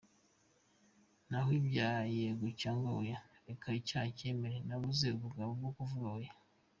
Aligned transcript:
Naho 1.29 1.49
ibya 1.59 1.91
yego 2.15 2.45
cyangwa 2.61 2.89
oya, 2.99 3.19
reka 3.47 3.67
icyaha 3.79 4.07
nkemere, 4.13 4.57
nabuze 4.67 5.05
ubugabo 5.17 5.49
bwo 5.59 5.71
kuvuga 5.77 6.07
oya!!! 6.17 6.33